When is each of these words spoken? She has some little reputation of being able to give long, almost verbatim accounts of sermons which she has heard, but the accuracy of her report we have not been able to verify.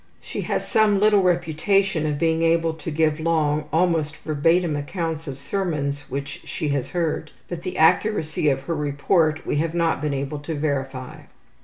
She 0.19 0.41
has 0.41 0.67
some 0.67 0.99
little 0.99 1.21
reputation 1.21 2.07
of 2.07 2.17
being 2.17 2.41
able 2.41 2.73
to 2.73 2.89
give 2.89 3.19
long, 3.19 3.65
almost 3.71 4.15
verbatim 4.17 4.75
accounts 4.75 5.27
of 5.27 5.37
sermons 5.37 6.09
which 6.09 6.41
she 6.43 6.69
has 6.69 6.89
heard, 6.89 7.29
but 7.49 7.61
the 7.61 7.77
accuracy 7.77 8.49
of 8.49 8.61
her 8.63 8.75
report 8.75 9.45
we 9.45 9.57
have 9.57 9.75
not 9.75 10.01
been 10.01 10.15
able 10.15 10.39
to 10.39 10.55
verify. 10.55 11.19